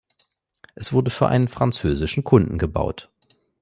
[0.73, 3.11] Es wurde für einen französischen Kunden gebaut.